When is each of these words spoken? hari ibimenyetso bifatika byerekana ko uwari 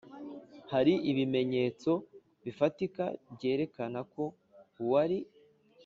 hari 0.71 0.93
ibimenyetso 1.11 1.91
bifatika 2.43 3.03
byerekana 3.33 3.99
ko 4.13 4.23
uwari 4.83 5.19